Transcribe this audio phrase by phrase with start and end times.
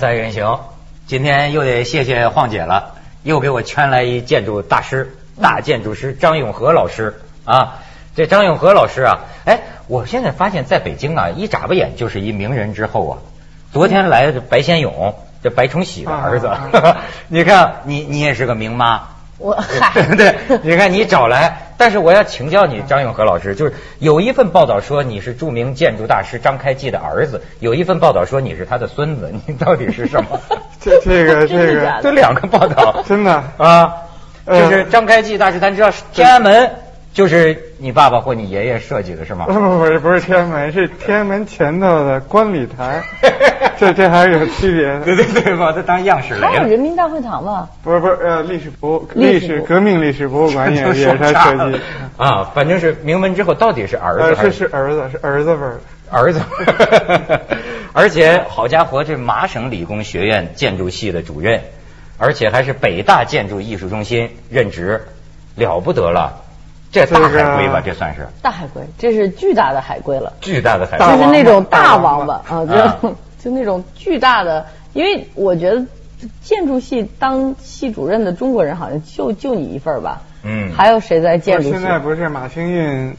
[0.00, 0.60] 锵三人行，
[1.06, 7.80] 今天又得谢谢晃姐了，又给我圈来一建筑大师，大建筑师张永和老师啊。
[8.16, 13.18] 这张永和老师啊，哎，我现在发现在北京啊，一眨巴眼就是一名人之后啊。
[13.74, 16.50] 昨天来的白先勇，这白崇禧的儿子，
[17.28, 19.06] 你看你你也是个名妈。
[19.40, 30.38] 我 嗨，对，你看你找来，但是我要请教你，张永和老师，就是有一份报道说你是著名建筑大师张开济的儿子，有一份报道说你是他的孙子，你到底是什么？
[30.80, 33.94] 这这个这个这两个报道真的啊，
[34.44, 36.70] 呃就是张开济大师，咱知道天安门
[37.12, 39.52] 就是你爸爸或你爷爷设计的是吗不？
[39.54, 43.02] 不不是不是天安门，是天安门前头的观礼台，
[43.78, 45.00] 这这还是有区别的。
[45.00, 46.54] 对对对，把它当样式来了。
[46.54, 47.68] 还有人民大会堂吗？
[47.82, 51.80] 不是不是呃，历史博物历历史革命历史博物馆也 也是他设计。
[52.16, 55.80] 啊，反正是名门之后到底是儿呃，子还是是儿子，是儿子味儿。
[56.12, 56.40] 儿子，
[57.94, 61.60] 而且好家伙，这麻省理工学院建筑系的主任，
[62.18, 65.06] 而且还是北大建筑艺术中心任职，
[65.54, 66.42] 了不得了，
[66.92, 68.26] 这大海龟吧，这算是。
[68.42, 71.06] 大海龟，这是巨大的海龟了，巨大的海龟。
[71.06, 72.66] 就是那种大大王八啊，啊
[73.00, 75.84] 就 就那种巨大的，因为我觉得
[76.42, 80.72] 建筑系当系主任的中国人好像就就你一份儿吧，嗯。
[80.74, 81.70] 还有谁在建筑系？
[81.70, 83.16] 现在不是马兴运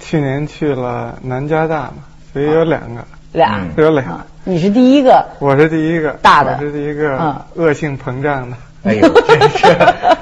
[0.00, 1.94] 去年去了南加大嘛，
[2.32, 3.60] 所以有两个，俩。
[3.60, 4.12] 嗯，有两个。
[4.12, 4.26] 啊。
[4.46, 6.10] 你是第一个，我是第一个。
[6.20, 6.58] 大的。
[6.60, 8.56] 我是第一个嗯恶性膨胀的。
[8.84, 9.76] 哎呦， 真是！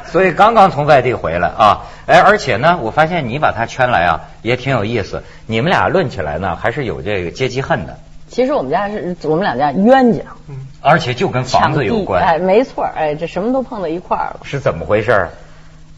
[0.07, 5.23] 所以刚刚从外地回来啊，哎，而且呢，我发现你把他圈来啊，也挺有意思。
[5.47, 14.41] 你们俩论起来呢，还是有这个阶级恨的，其实我们家是我们两家冤家，嗯而且就跟房子有关哎，没错，哎，这什么都碰到一块儿了。
[14.45, 15.31] 是怎么回事儿？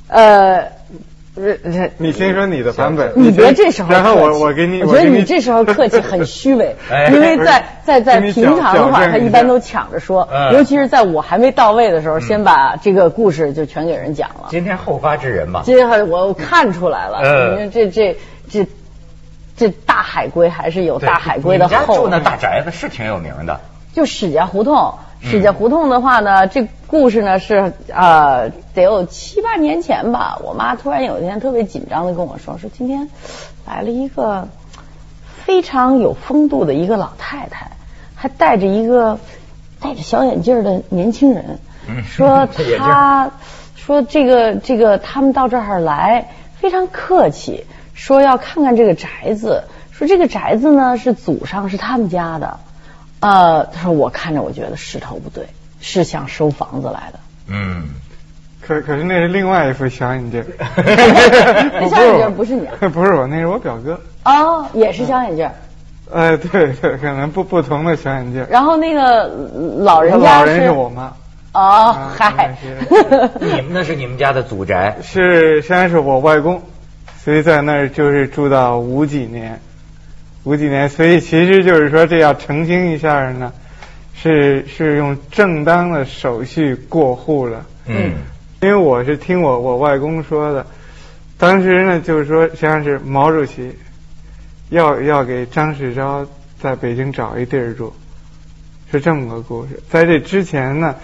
[0.08, 0.70] 呃，
[1.99, 14.47] 你先说你的版本，你别这时候，然后我我给你，我觉得你这时候客气很虚伪 哎，因为在在在平常的话，他一般都抢着说嗯，尤其是在我还没到位的时候，先把这个故事就全给人讲了。
[14.50, 17.53] 今天后发制人嘛，今天我我看出来了，嗯。
[17.55, 18.16] 你看这这
[18.49, 18.66] 这
[19.56, 23.61] 这大海龟还是有大海龟的你们家厚住那大宅子是挺有名的，
[23.93, 30.38] 就史家胡同，嗯史家胡同的话呢，这故事呢是呃得有七八年前吧。
[30.44, 33.08] 我妈突然有一天特别紧张的跟我说，说今天
[33.66, 34.48] 来了一个
[35.44, 37.70] 非常有风度的一个老太太，
[38.14, 39.18] 还带着一个
[39.80, 41.58] 戴着小眼镜的年轻人，
[42.04, 42.46] 说
[42.76, 43.30] 他
[43.74, 47.64] 说这个这个他们到这儿来非常客气，
[47.94, 52.60] 说要看看这个宅子，说这个宅子呢是祖上是他们家的。
[53.24, 55.46] 呃，他说我看着我觉得势头不对，
[55.80, 57.18] 是想收房子来的。
[57.48, 57.88] 嗯，
[58.60, 60.44] 可可是那是另外一副小眼镜，
[60.76, 62.74] 那小眼镜不是你啊？
[62.92, 63.98] 不是我，那是我表哥。
[64.24, 65.52] 哦，也是小眼镜儿。
[66.12, 68.46] 哎，对对，可能不不同的小眼镜。
[68.50, 69.24] 然后那个
[69.78, 71.12] 老人家老人是我妈，
[71.52, 72.54] 哦啊，嗨
[73.10, 76.62] 那， 你们那是你们家的祖宅，是先是我外公，
[77.24, 79.58] 所以在那儿就是住到五几年，
[80.44, 83.53] 五几年，所以其实就是说这要澄清一下呢，
[84.15, 87.66] 是是用正当的手续过户了。
[87.87, 88.12] 嗯
[88.60, 90.66] 因为我是听我我外公说的，
[91.37, 93.72] 当时呢就是说，实际上是毛主席
[94.71, 96.27] 要要给张世钊
[96.59, 97.93] 在北京找一地儿住，
[98.91, 99.83] 是这么个故事。
[99.91, 100.94] 在这之前呢，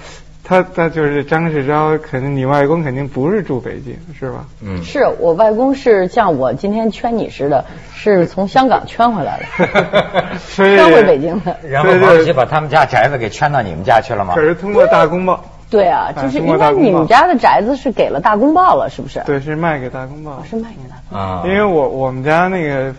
[0.42, 4.44] 他他就是张世钊，肯定你外公肯定不是住北京，是吧？
[4.62, 7.64] 嗯，是我外公是像我今天圈你似的，
[7.94, 11.56] 是从香港圈回来的， 圈回北京的。
[11.62, 14.40] 然后毛主席把他们家宅子给圈到你们家去了吗可？
[14.40, 19.20] 是通过大公报，对啊，哎就是中国应该你们家的宅子是给了大公报了，是不是？
[19.26, 20.42] 对，是卖给大公报哦，。
[20.48, 21.18] 是卖给大公报。
[21.18, 22.92] 啊，因为我我们家那个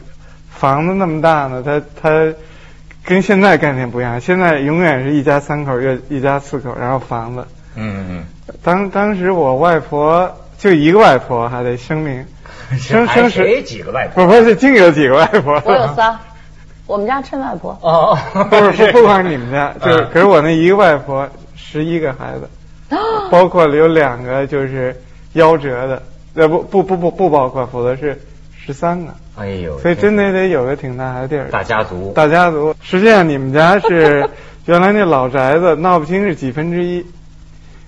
[0.49, 2.33] 房子那么大呢，它它
[3.03, 7.45] 跟现在概念不一样，现在永远是一家三口，一一家四口，然后房子。
[7.75, 8.23] 嗯嗯
[8.61, 12.25] 当当时我外婆就一个外婆，还得声明，
[12.71, 14.25] 嗯，生生是谁几个外婆？
[14.25, 16.19] 不不是净有几个外婆，我有仨，
[16.85, 17.77] 我们家趁外婆。
[17.81, 18.17] 哦，
[18.49, 22.97] 不是不 不光是你们家，就是嗯可是我那一个外婆十一个孩子，
[23.31, 24.95] 包括有两个就是
[25.35, 26.03] 夭折的，
[26.35, 28.21] 呃不不不不不包括，否则是
[28.53, 31.49] 十三个，哎呦，所以真的得有个挺大的地儿。
[31.49, 34.29] 大家族，大家族，实际上你们家是
[34.65, 37.05] 原来那老宅子，闹不清是几分之一，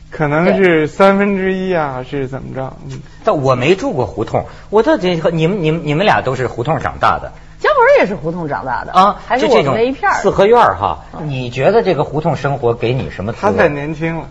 [0.10, 2.74] 可能是三分之一啊，是怎么着？
[2.90, 11.00] 嗯，但我没住过胡同，我到底和你们你们你们俩都是胡同长大的姜文也是胡同长大的啊，还是我们就这种那一片四合院儿哈。
[11.24, 13.70] 你觉得这个胡同生活给你什么他太？
[13.70, 14.28] 年轻了，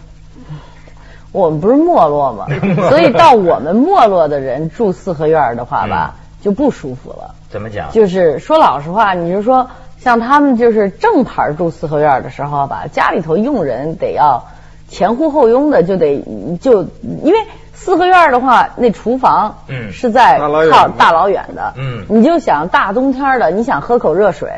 [1.31, 2.47] 我们不是没落吗？
[2.91, 7.35] 所以到我们没落的人住四合院儿的话吧，就不舒服了。
[7.49, 7.91] 怎么讲？
[7.93, 14.44] 就是说老实话，你就说像他们就是正牌住四合院的时候吧，家里头用人得要
[14.89, 16.23] 前呼后拥的，就得
[16.61, 16.83] 就
[17.23, 17.39] 因为
[17.73, 20.39] 四合院的话，那厨房嗯是在
[20.71, 24.50] 靠大老远的，嗯你就想大冬天的，你想喝口热水，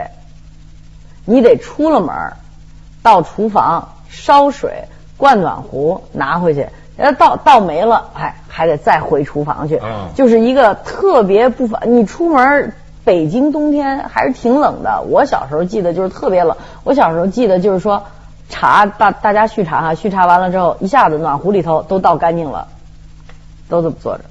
[1.25, 2.37] 你得出了门儿
[3.03, 4.85] 到厨房烧水，
[5.17, 11.81] 灌暖壶拿回去，然后倒倒没了，哎，还得再回厨房去，嗯就是一个特别不方。
[11.87, 12.73] 你出门，
[13.05, 15.03] 北京冬天还是挺冷的。
[15.09, 18.05] 我小时候记得就是特别冷，我小时候记得就是说
[18.49, 22.69] 茶大大家续茶哈，续茶完了之后，一下子暖壶里头都倒干净了，
[23.69, 24.25] 都这么坐着。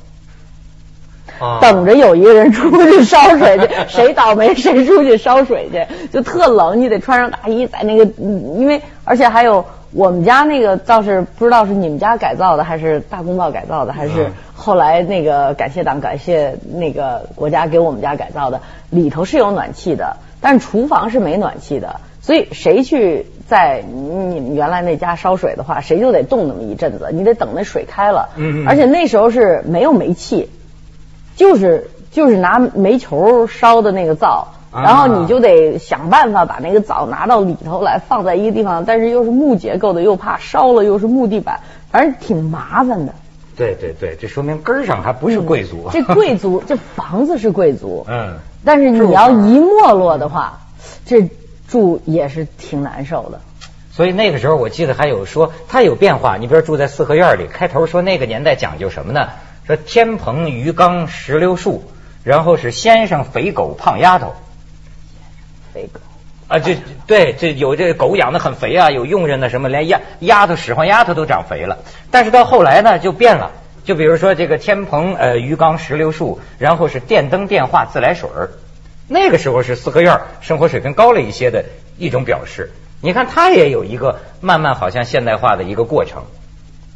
[1.39, 14.31] 啊等着有一个人出去烧水去，谁倒霉谁出去烧水去，就特冷，你得穿上大衣，在那个，嗯因为而且还有我们家那个倒是不知道是你们家改造的，还是大公报改造的，还是嗯。
[14.55, 28.63] 后来那个感谢党感谢那个国家给我们家改造的，里头是有暖气的，但是厨房是没暖气的，所以谁去在你们原来那家烧水的话，谁就得冻那么一阵子，你得等那水开了，嗯。
[28.63, 30.49] 嗯而且那时候是没有煤气。
[31.35, 41.59] 就是就是拿煤球烧的那个灶，啊然后你就得想办法把那个枣拿到里头来，放在一个地方，但是又是木结构的，又怕烧了，又是木地板，
[41.91, 43.13] 反正挺麻烦的。
[43.55, 45.89] 对对对，这说明根儿上还不是贵族。
[45.91, 48.33] 这贵族，这房子是贵族， 嗯，
[48.65, 50.59] 但是你要一没落的话，
[51.05, 51.29] 这
[51.67, 53.39] 住也是挺难受的。
[53.91, 59.27] 所以那个时候我记得还有说它有变化，你比如住在四合院里，开头说那个年代讲究什么呢？
[59.67, 61.83] 说天棚鱼缸石榴树，
[62.23, 64.33] 然后是先生肥狗胖丫头
[65.73, 65.99] 肥狗，
[66.47, 66.77] 啊，这
[67.07, 71.79] 对这有这狗养的很肥啊，有佣人的什么，连丫丫头使唤丫头都长肥了。
[72.11, 73.51] 但是到后来呢就变了，
[73.83, 78.51] 就比如说这个天棚呃鱼缸石榴树，然后是电灯电话自来水儿，
[79.07, 81.65] 那个时候是四合院生活水平高了一些的
[81.97, 82.71] 一种表示。
[83.01, 86.23] 你看它也有一个慢慢好像现代化的一个过程。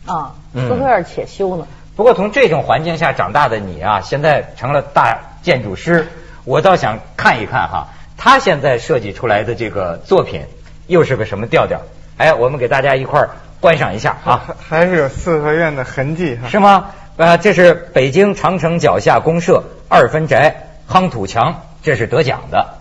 [0.05, 1.67] 啊，嗯四合院且修呢。
[1.97, 6.07] 不过从这种环境下长大的你啊，现在成了大建筑师，
[6.45, 10.41] 我倒想看一看哈，他现在设计出来的这个作品
[10.87, 11.81] 又是个什么调调？
[12.17, 13.29] 哎，我们给大家一块儿
[13.59, 16.49] 观赏一下啊，还还是有四合院的痕迹哈。
[16.49, 16.89] 是吗？
[17.17, 22.75] 呃，这是北京长城脚下公社二分宅夯土墙，这是得奖的。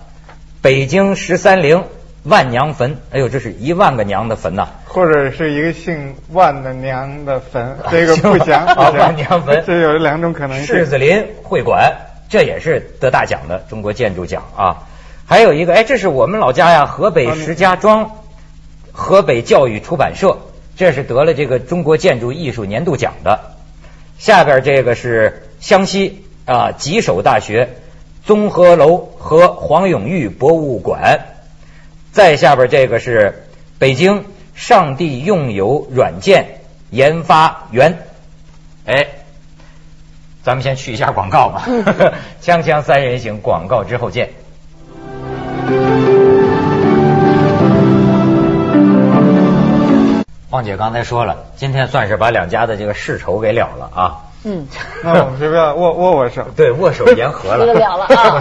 [0.63, 1.85] 北京十三陵
[2.23, 8.65] 万娘坟，哎呦，这是一万个娘的坟呐、或者是一个姓万的娘的坟，这个不详。
[8.65, 10.75] 啊万娘坟这有两种可能性。
[10.75, 11.95] 柿子林会馆，
[12.29, 14.83] 这也是得大奖的中国建筑奖啊。
[15.29, 18.13] 还有一个，哎，这是我们老家呀，河北石家庄
[18.93, 20.39] 河北教育出版社，
[20.77, 23.57] 这是得了这个中国建筑艺术年度奖的。
[24.19, 27.75] 下边这个是湘西啊吉首大学
[28.25, 31.27] 综合楼和黄永玉博物馆。
[32.13, 33.47] 再下边这个是
[33.79, 34.25] 北京
[34.55, 37.99] 上帝用友软件研发园。
[38.87, 39.09] 哎，
[40.45, 41.67] 咱们先去一下广告吧。
[42.41, 44.31] 锵锵三人行，广告之后见。
[50.51, 54.17] 旺姐刚才说了，今天算是把两家的这个世仇给了了啊。
[54.45, 54.67] 嗯，
[55.03, 56.45] 那我们随便握握握手？
[56.57, 57.67] 对，握手言和了。
[57.67, 58.41] 这个了了啊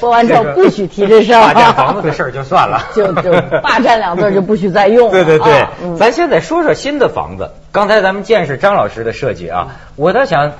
[0.00, 2.82] 说 完之后不许提这事儿啊霸占房子的事儿就算了。
[2.96, 3.30] 就就
[3.62, 5.12] 霸占两字就不许再用了。
[5.12, 7.50] 对对对啊，嗯咱现在说说新的房子。
[7.70, 10.52] 刚才咱们见识张老师的设计啊，我倒想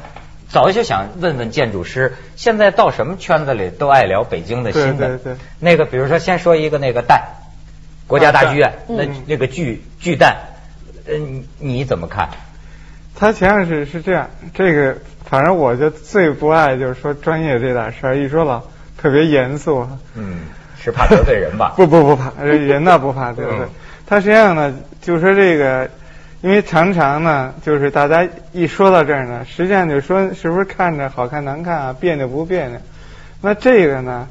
[0.49, 5.09] 早就想问问建筑师，现在到什么圈子里都爱聊北京的新的。
[5.09, 7.23] 对对对那个比如说，先说一个那个蛋，
[8.07, 10.37] 国家大剧院，嗯那那个巨巨蛋，
[11.07, 12.29] 嗯，你怎么看？
[13.19, 18.63] 他前样是是这样，这个反正我就最不爱就是说专业这点事儿，一说老
[18.97, 19.89] 特别严肃。
[20.15, 20.41] 嗯，
[20.79, 21.73] 是怕得罪人吧？
[21.77, 23.69] 不不不怕，人那不怕，对不对嗯？
[24.07, 25.91] 他实际上呢，就说这个，
[26.47, 32.79] 因为常常呢，就是大家一说到这儿呢，实际上就说是不是看着好看难看啊，别扭不别扭？
[33.41, 34.29] 那这个呢，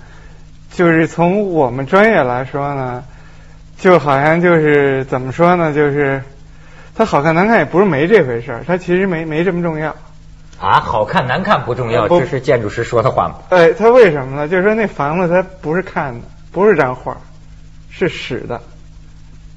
[0.72, 3.04] 就是从我们专业来说呢，
[3.78, 6.24] 就好像就是怎么说呢，就是
[6.96, 9.94] 它好看难看也不是没这回事儿，它其实没没这么重要。
[10.58, 13.40] 啊，好看难看不重要，这是建筑师说的话吗？
[13.50, 14.48] 哎，它为什么呢？
[14.48, 16.22] 就是说那房子它不是看的，
[16.54, 17.18] 不是张画，
[17.90, 18.62] 是使的。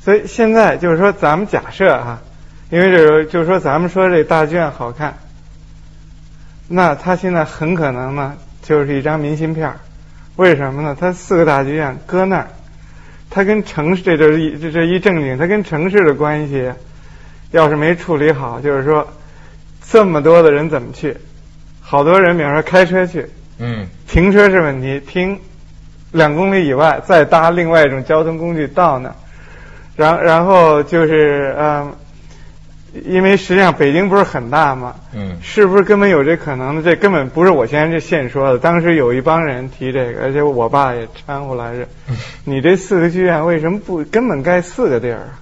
[0.00, 2.18] 所以现在就是说，咱们假设哈，
[2.70, 5.16] 因为就是就是说，咱们说这大剧院好看，
[6.68, 9.76] 那它现在很可能呢就是一张明信片儿。
[10.36, 10.96] 为什么呢？
[10.98, 12.48] 它四个大剧院搁那儿，
[13.30, 16.70] 它跟城市这就是一这这一正经，它跟城市的关系，
[17.50, 19.08] 要是没处理好，就是说
[19.90, 21.16] 这么多的人怎么去？
[21.80, 23.26] 好多人，比方说开车去，
[23.58, 25.40] 嗯停车是问题，停
[26.12, 29.14] 两公里以外，再搭另外一种交通工具到那儿。
[29.96, 31.92] 然然后就是嗯，
[33.04, 36.82] 因为实际上北京不是很大嘛，嗯是不是根本有这可能呢？
[36.84, 41.86] 这根本不是我现在这现说的，当时有一帮人提这个，而且我爸也掺和来着。
[42.44, 45.38] 你这四个剧院为什么不根本盖四个地儿啊？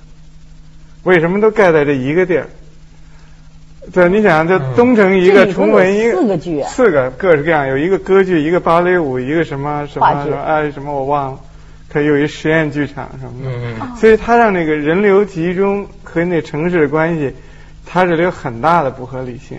[1.05, 2.49] 为什么都盖在这一个地儿？
[3.93, 11.38] 对，你想，就东城一个，崇文一个，四个剧院四个各式各样，有一个歌剧，一个芭蕾舞，一个什么什么什么哎什么我忘了，
[11.97, 13.97] 它有一实验剧场什么的。
[13.97, 17.35] 所以它让那个人流集中和那城市的关系，
[17.87, 19.59] 它这里有很大的不合理性。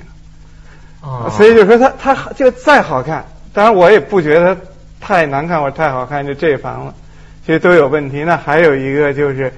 [1.01, 4.61] 哦所以就说它它就再好看，当然我也不觉得它
[4.99, 6.93] 太难看或者太好看，就这房了，
[7.43, 8.23] 其实都有问题。
[8.23, 9.51] 那还有一个就是，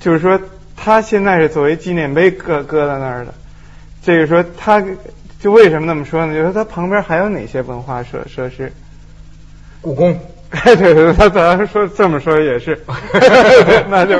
[0.00, 0.40] 就是说
[0.76, 3.32] 它现在是作为纪念碑搁搁在那儿的，
[4.02, 4.84] 这个说它
[5.38, 6.32] 就为什么那么说呢？
[6.32, 8.72] 就是说它旁边还有哪些文化设设施？
[9.80, 10.18] 故宫。
[10.50, 12.78] 哎，对对，他咱要说这么说也是，
[13.90, 14.16] 那就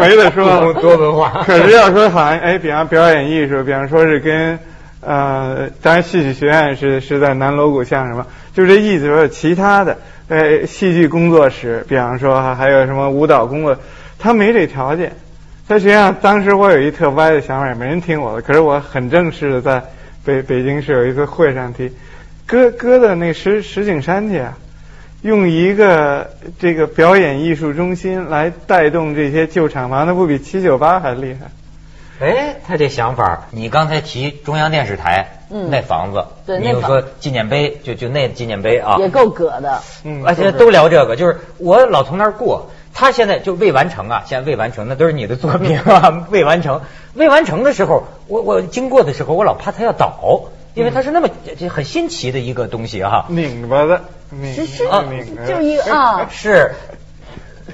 [0.00, 0.72] 没得说了。
[0.74, 4.58] 多文化可是要说好像哎，比方表演艺术，比方说是跟
[5.00, 9.98] 呃，当然戏曲学院是是在南锣鼓巷什么，就这意思说其他的
[10.28, 13.76] 呃戏剧工作室，比方说还有什么舞蹈工作，
[14.18, 15.12] 他没这条件。
[15.68, 19.82] 他实际上当时我有一特歪的想法，也没人听我的，可是我很正式的在
[20.24, 21.92] 北北京市有一次会上提，
[22.46, 24.56] 搁搁到那石石景山去啊。
[25.22, 31.50] 用一个这个表演艺术中心来带动这些旧厂房，那不比七九八还厉害？
[32.20, 35.70] 哎，他这想法，你刚才提中央电视台嗯。
[35.70, 39.80] 那房子，对你又说纪念碑，就就那纪念碑啊，也够葛的。
[40.04, 46.80] 嗯，而且都聊这个，就是我老从那儿过，他现在就未完成啊，现在未完成，那都是你的作品啊， 未完成，
[47.14, 55.04] 未完成的时候，我我经过的时候，我老怕它要倒，因为它是那么这很新奇的一个东西哈、拧巴的，拧是是啊
[55.46, 56.72] 就一个啊， 是，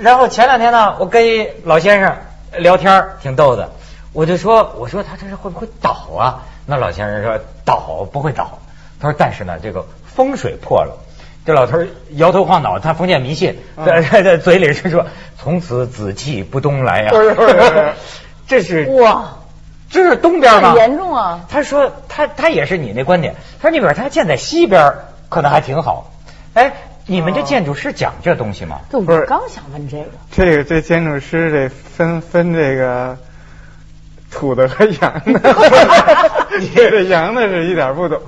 [0.00, 2.16] 然后前两天呢，我跟一老先生
[2.56, 3.70] 聊天儿挺逗的，
[4.14, 6.42] 我就说，我说他这是会不会倒啊？
[6.64, 8.58] 那老先生说倒不会倒，
[8.98, 10.96] 他说但是呢，这个风水破了。
[11.46, 13.84] 这老头儿摇头晃脑，他封建迷信，嗯。
[13.84, 15.04] 在在在嘴里是说
[15.38, 17.10] 从此紫气不东来呀、
[18.48, 19.40] 这是哇，
[19.94, 20.70] 这是东边吗？
[20.70, 21.46] 很严重啊！
[21.48, 24.92] 他说他他也是你那观点，他说那边他建在西边
[25.28, 26.10] 可能还挺好。
[26.54, 26.72] 哎，
[27.06, 28.80] 你们这建筑师讲这东西吗？
[28.90, 30.06] 对，不是我刚想问这个。
[30.32, 33.16] 这个这建筑师得分分这个
[34.32, 38.20] 土的和洋的，你 这洋的是一点不懂。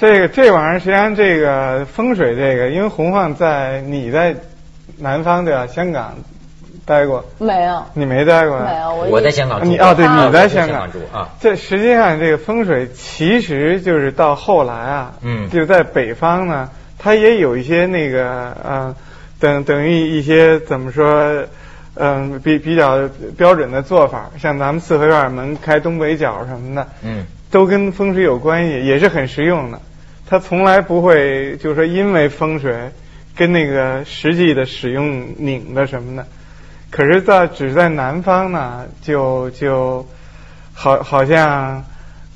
[0.00, 4.34] 这个这玩意儿实际上这个风水这个，因为洪晃在你在
[4.96, 5.66] 南方对吧？
[5.66, 6.14] 香港
[6.86, 8.68] 待过，没有，你没待过啊？
[8.70, 11.30] 没有，我我在香港住你啊，对，啊你在香港住啊。
[11.40, 18.94] 这实际上这个风水其实就是到后来啊，嗯就在北方呢，它也有一些那个呃，
[19.40, 21.44] 等等于一些怎么说，
[21.94, 29.80] 嗯、比比较标准的做法，像咱们四合院门开东北角什么的，嗯都跟风水有关系，也是很实用的。
[30.28, 32.90] 它从来不会就是说因为风水
[33.36, 36.26] 跟那个实际的使用拧的什么的。
[36.94, 40.06] 可是在只在南方呢，就就
[40.72, 41.82] 好好像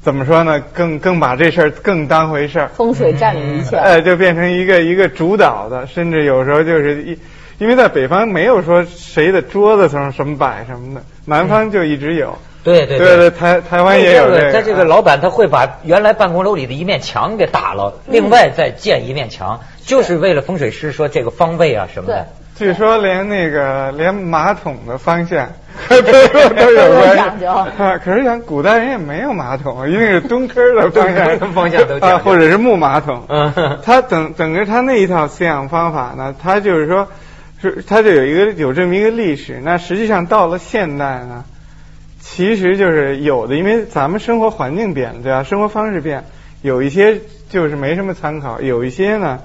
[0.03, 3.77] 怎么说呢，更更把这事儿更当回事儿，风水占领一切。
[3.77, 7.17] 哎，就变成一个一个主导的，甚至有时候就是一，
[7.59, 12.37] 因为在北方没有说谁的桌子上什么摆什么的，南方就一直有。
[12.65, 14.53] 对对对对，台台湾也有这个。
[14.53, 22.27] 他这个老板他会把原来办公楼里的一面墙给打了，另外再建一面墙，就是为了风水师说这个方位啊什么的。
[22.59, 25.49] 据说连那个连马桶的方向
[25.88, 27.69] 都 都有关系讲究啊。
[28.05, 33.23] 可是像古代人也没有马桶，一定是蹲坑的方向方向都啊，或者是木马桶。
[33.29, 33.53] 嗯
[33.85, 37.07] 他整整个他那一套饲养方法呢，他就是说，
[37.62, 39.61] 是他就有一个有这么一个历史。
[39.62, 41.45] 那实际上到了现代呢，
[42.21, 45.45] 其实就是有的，因为咱们生活环境变了，对吧？
[45.45, 46.25] 生活方式变，
[46.62, 49.38] 有一些就是没什么参考，有一些呢。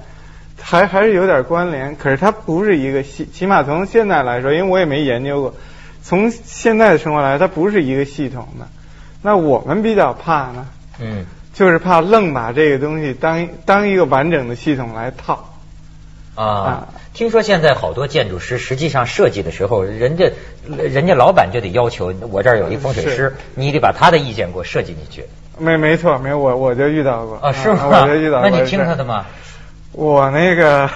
[0.60, 5.54] 还还是有点关联，可是它不是一个系，起码从现在来说，因为我也没研究过，
[6.02, 8.66] 从现在的生活来说，它不是一个系统的。
[9.22, 10.66] 那我们比较怕呢，
[11.00, 15.50] 嗯，就是怕愣把这个东西当当一个完整的系统来套。
[16.34, 20.32] 啊，听说现在好多建筑师实际上设计的时候，人家
[20.66, 25.24] 人家老板就得要求我这儿有一风水师，你得把他的意见给我设计进去
[25.56, 27.86] 没没错，没我我就遇到过啊，是吗？
[27.88, 28.50] 我就遇到过。
[28.50, 29.26] 那你听他的吗？
[29.94, 30.90] 我那个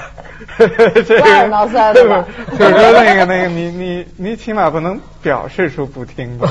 [0.58, 2.24] 这抓耳挠腮的吧
[2.58, 6.48] 就是说那个那个你你你起码不能表示出不听吧。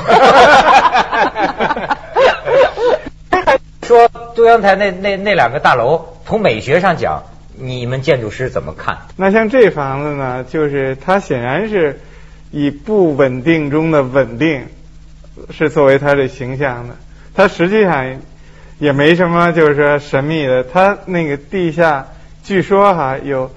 [3.82, 7.22] 说中央台那那那两个大楼，从美学上讲，
[7.54, 8.98] 你们建筑师怎么看？
[9.16, 12.00] 那像这房子呢，就是它显然是
[12.50, 14.66] 以不稳定中的稳定
[15.50, 16.96] 是作为它的形象的。
[17.34, 18.18] 它实际上
[18.78, 20.64] 也没什么，就是说神秘的。
[20.64, 22.06] 它那个地下
[22.48, 23.50] 据说哈有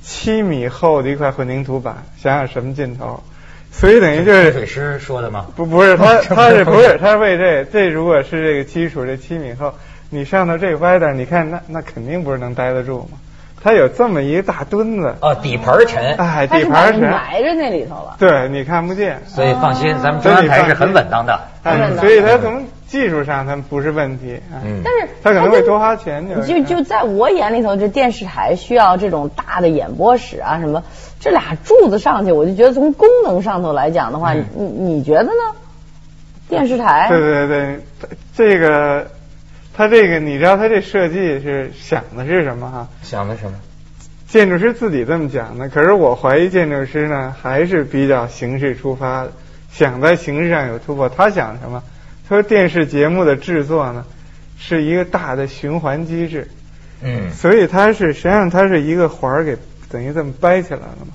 [0.00, 3.22] 七米厚的一块混凝土板，想想什么劲头。
[3.70, 5.44] 所以等于就是水师说的吗？
[5.54, 9.74] 不不是他 他是不是他是为这这如果是这个基础这七米厚，
[10.08, 13.18] 你上到这歪的，你看那那肯定不是能待得住嘛。
[13.62, 18.16] 它有这么一大墩子，哦，底盘沉，哎，底盘沉，埋着那里头了。
[18.18, 21.38] 对，你看不见，所以放心，咱们中央台是很稳当的。
[21.64, 30.82] 哎，所以它从技术上它不是问题，嗯，但是他可能会多花钱，就就在我眼里头，这电视台需要这种大的演播室啊，什么
[31.20, 35.30] 这俩柱子上去，我就觉得从功能上头来讲的话，你你觉得呢？
[36.48, 37.06] 电视台？
[37.08, 37.80] 对对对，
[38.34, 39.06] 这个。
[39.74, 42.88] 他这个，你知道他这设计是想的是什么哈？
[43.00, 43.52] 想的什么？
[44.26, 49.30] 建筑师自己这么讲的，可是我怀疑建筑师呢还是比较形式出发的，
[49.70, 51.08] 想在形式上有突破。
[51.08, 51.80] 他想什么？
[52.28, 54.04] 他说电视节目的制作呢
[54.58, 56.48] 是一个大的循环机制，
[57.02, 59.56] 嗯，所以它是实际上它是一个环儿给
[59.90, 61.12] 等于这么掰起来了嘛。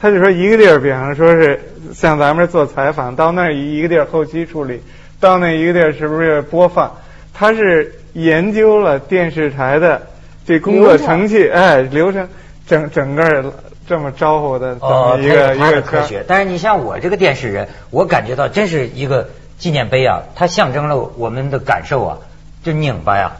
[0.00, 1.60] 他就说一个地儿，比方说是
[1.92, 4.80] 像咱们做采访，到那儿一个地儿后期处理，
[5.20, 6.96] 到那一个地儿是不是播放？
[7.34, 10.06] 他是研究了电视台的
[10.46, 12.28] 这工作程序，哎，流程
[12.66, 13.52] 整整个
[13.88, 16.24] 这么招呼的这么一个一个科学。
[16.26, 22.18] 但是你像我这个电视人，我感觉到真是一个纪念碑啊，它象征了我们的感受啊，
[22.62, 23.32] 就拧巴呀。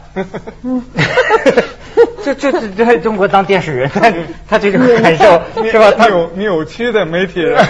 [2.23, 4.13] 这这这在中国当电视人，他
[4.47, 5.91] 他这种感受是吧？
[5.97, 7.57] 他有扭曲的媒体人。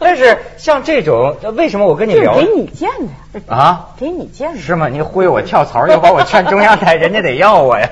[0.00, 2.34] 但是像这种，为什么我跟你聊？
[2.36, 3.56] 给你建的呀？
[3.56, 3.88] 啊？
[3.98, 4.60] 给你建的？
[4.60, 4.88] 是吗？
[4.88, 7.88] 你忽悠我跳槽，又把我劝中央台，人家得要我呀。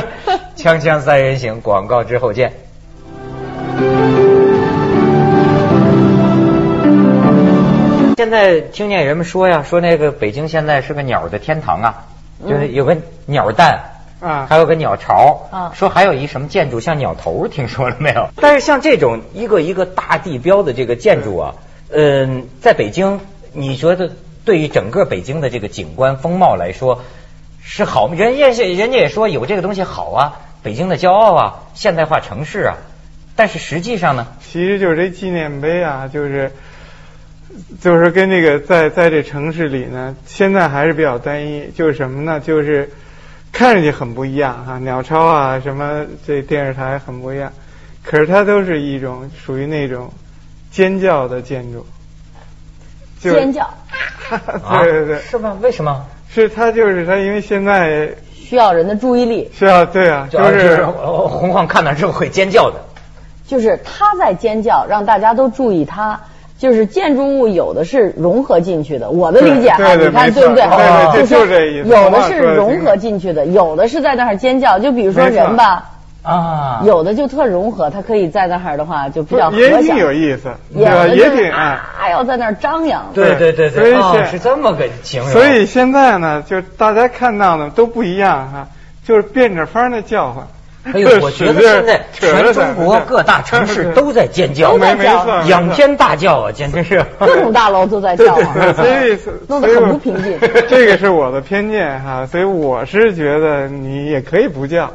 [0.56, 2.52] 锵锵三人行，广告之后见。
[8.18, 12.06] 现在听见人们说呀，说那个北京现在是个鸟的天堂啊，
[12.44, 13.92] 就是有个鸟蛋。
[14.18, 18.28] 啊，还有个鸟巢，啊，说还有一什么建筑像鸟头，听说了没有？
[18.42, 21.54] 但是像这种一个一个大地标的这个建筑啊，
[21.90, 23.20] 嗯，在北京，
[23.52, 24.10] 你觉得
[24.44, 27.04] 对于整个北京的这个景观风貌来说
[27.62, 28.12] 是好？
[28.12, 32.74] 人家人家也说有这个东西好啊，北京的骄傲啊，现代化城市啊。
[33.36, 36.50] 但是实际上呢，其实就是这纪念碑啊，就是
[37.80, 42.40] 就是跟这个在在这城市里呢，现在还是比较单一，就是什么呢？
[42.40, 42.90] 就是。
[43.50, 47.50] 看上去很不一样哈，鸟巢啊，什么这电视台很不一样，
[48.04, 50.12] 可是它都是一种属于那种
[50.70, 51.84] 尖叫的建筑。
[53.18, 53.68] 尖叫。
[54.82, 55.18] 对对对。
[55.20, 55.56] 是吗？
[55.62, 56.04] 为什么？
[56.28, 59.50] 是它就是它，因为现在需要人的注意力。
[59.54, 62.76] 需要对啊，就是红晃看到之后会尖叫的。
[63.46, 66.20] 就是他在尖叫，让大家都注意他。
[66.58, 70.64] 就是建筑物有的是融合进去的，我的理解哈，你看对不对？
[70.64, 74.78] 对对就是这意思有的是融合进去的，有的是在那儿尖叫。
[74.80, 75.90] 就比如说人吧，
[76.24, 79.70] 啊，有的就特融合，他可以在那儿的话就比较和谐。
[79.70, 83.06] 也挺有意思，有的也挺啊，要在那儿张扬。
[83.14, 85.30] 对对对对，所以是这么个形容。
[85.30, 88.66] 所以现在呢，就大家看到的都不一样哈，
[89.06, 90.44] 就是变着法儿的叫唤。
[90.94, 100.38] 哎呦，我觉得现在全中国各大城市都在尖叫，都在叫，仰天大叫啊，简直是 各种大楼都在叫啊，所以 弄得很不平静。
[100.68, 104.90] 这个是我的偏见哈，所以我是觉得你也可以不叫，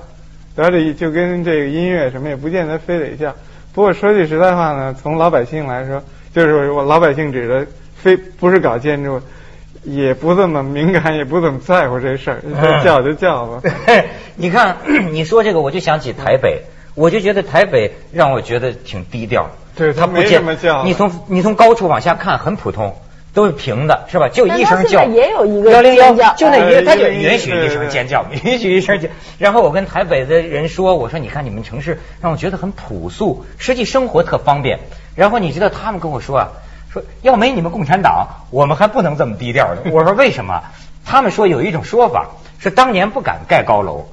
[0.55, 3.33] 而且就跟这个音乐什么也不见得非得叫。
[3.73, 6.01] 不过说句实在话呢，从老百姓来说，
[6.33, 7.65] 就是我老百姓指的
[7.95, 9.19] 非不是搞建筑。
[9.83, 13.61] 也不怎么敏感，也不怎么在乎这事儿，叫就叫吧。
[14.35, 14.77] 你看，
[15.11, 16.63] 你说这个，我就想起台北，
[16.95, 19.49] 我就觉得台北让我觉得挺低调。
[19.75, 20.83] 对，他没什么叫。
[20.83, 22.95] 你从你从高处往下看，很普通，
[23.33, 24.29] 都是平的，是吧？
[24.29, 25.03] 就一声叫。
[25.05, 29.11] 也有一个幺零幺，就那一个，他就允许一声尖叫， 允许一声尖。
[29.37, 34.79] 然后我跟台北的人说，我说你看你们城市让我觉得很朴素，实际生活特方便。
[35.15, 36.51] 然后你知道他们跟我说啊。
[36.93, 39.81] 说要没你们共产党，我们还不能这么低调的。
[39.91, 40.61] 我说为什么？
[41.03, 42.27] 他们说有一种说法
[42.59, 44.05] 是当年不敢盖高楼，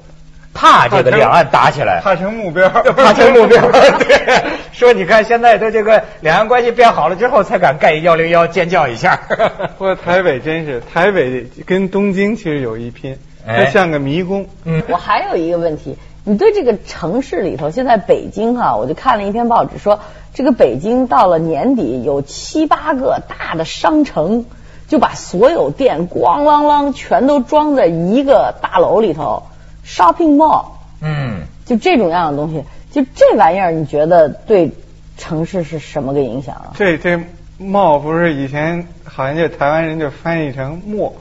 [0.53, 3.61] 怕这个两岸打起来，怕成目标，怕成目标。
[3.71, 9.15] 对，说你看现在的这个两岸关系变好了之后，才敢盖幺零幺尖叫一下。
[9.77, 14.47] 不过台北真是台北跟东京其实有一拼，它像个迷宫。
[14.65, 15.97] 嗯，我还有一个问题。
[16.23, 19.99] 你对这个城市里头，现在北京哈，我就看了一篇报纸说，
[20.33, 24.45] 这个北京到了年底有七八个大的商城，
[24.87, 29.43] 就把所有店咣啷啷全都装在一个大楼里头
[29.85, 30.65] ，shopping mall
[31.01, 34.71] 嗯，就这种样的东西，就这玩意儿，你觉得对
[35.17, 36.73] 城市是什么个影响啊？
[36.75, 37.19] 这这
[37.59, 41.15] mall 不是以前好像就台湾人就翻译成漠，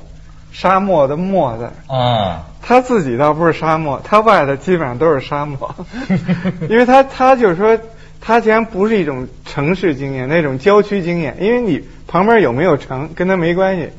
[0.52, 1.70] 沙漠的漠字。
[1.92, 5.74] 啊，他自己倒不是沙漠，他外头基本上都是沙漠，
[6.68, 7.78] 因为他他就是说，
[8.20, 13.90] 他既然不是一种城市经验，那种郊区经验，因为你旁边有没有城跟他没关系，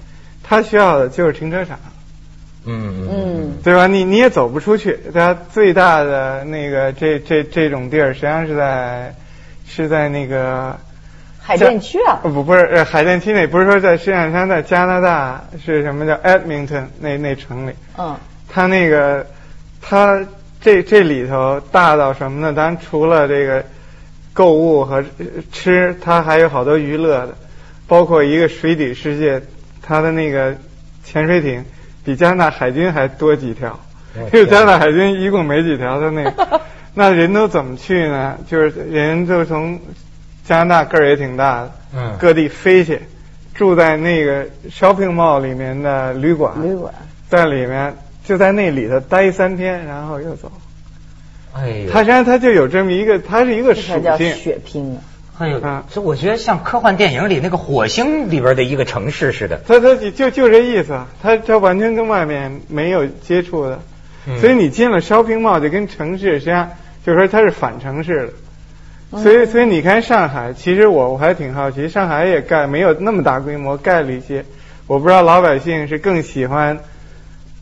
[0.43, 1.79] 他需要的就是停车场，
[2.65, 3.07] 嗯。
[3.09, 3.51] 嗯。
[3.63, 3.85] 对吧？
[3.87, 9.13] 你你也走不出去，他最大的那个这这这种地儿，实际上是在
[9.67, 10.75] 是在那个
[11.41, 17.73] 海淀区啊呃，不不是呃海淀区内，不是说在石景山，在加拿大是什么叫 Edmonton 那那城里。
[17.97, 18.15] 嗯
[18.53, 19.25] 它那个，
[19.81, 20.21] 它
[20.59, 22.53] 这这里头大到什么呢？
[22.53, 23.63] 咱除了这个
[24.33, 27.35] 购物和呃吃，它还有好多娱乐的，
[27.87, 29.41] 包括一个水底世界，
[29.81, 30.53] 它的那个
[31.05, 31.63] 潜水艇
[32.03, 33.79] 比加拿大海军还多几条
[34.15, 36.61] 我，因为加拿大海军一共没几条，它那个，
[36.93, 38.37] 那人都怎么去呢？
[38.49, 39.79] 就是人就从
[40.51, 42.99] 加拿大个儿也挺大的，嗯各地飞去，
[43.53, 46.93] 住在那个 shopping mall 里面的旅馆，旅馆。
[47.29, 50.51] 在里面就在那里头待三天，然后又走。
[51.53, 53.81] 哎呦，它实际上它就有这么一个，他是一个属
[54.17, 54.35] 性。
[54.35, 54.99] 血拼啊！
[55.39, 59.61] 哎呦啊，这我觉得像科幻电影里那个火星里边的一个城市似的。
[59.65, 63.79] 他他就就这意思，他他完全跟外面没有接触的，
[64.27, 66.69] 嗯所以你进了 shopping mall 就跟城市实际上
[67.05, 68.33] 就是说它是反城市的。
[69.11, 69.21] 嗯。
[69.21, 74.45] 所以所以你看上海，其实我我还挺好奇，上海也盖没有那么大规模盖了一些，
[74.87, 76.79] 我不知道老百姓是更喜欢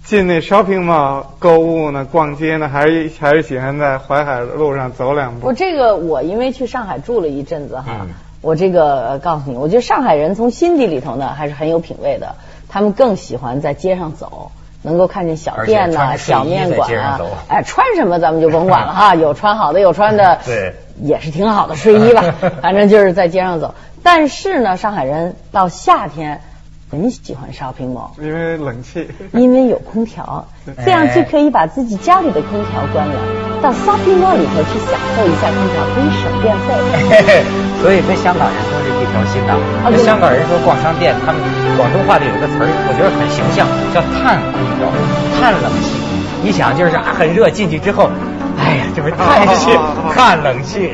[0.04, 5.48] 进那 shopping mall 购物呢、逛街呢，还是还是喜欢在淮海路上走两步？
[5.48, 5.54] 我？
[5.54, 8.08] 这个我因为去上海住了一阵子哈，嗯。
[8.42, 12.36] 我这个呃告诉你，我觉得上海人从心底里头呢还是很有品位的，
[12.70, 14.52] 他们更喜欢在街上走。
[14.82, 22.24] 能够看见小店呐、小面馆啊哎，穿什么咱们就甭管了哈， 有穿好的，有穿的，对，也是挺好的睡衣吧，
[22.62, 23.74] 反正就是在街上走。
[24.04, 26.42] 但是呢，上海人到夏天
[26.90, 29.08] 很喜欢 shopping mall，因为冷气。
[29.34, 33.16] 因为有空调，哎这样就可以把自己家里的空调关了，
[33.62, 37.44] 到 shopping mall 里头去享受一下空调，可以省电费。
[37.84, 39.56] 所以跟香港人说是一条心呐。
[39.84, 41.42] 跟对香港人说逛商店，他们
[41.78, 44.88] 广东话里有个词儿，我觉得很形象，叫叹空调、
[45.40, 45.96] 叹冷气。
[46.42, 48.10] 你想，就是啊，很热进去之后，
[48.60, 49.72] 哎呀，这不是叹气、
[50.13, 50.91] 叹冷气。